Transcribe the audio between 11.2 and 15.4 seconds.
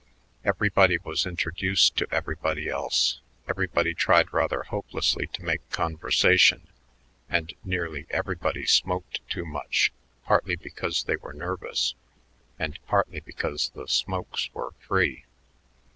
nervous and partly because the "smokes" were free.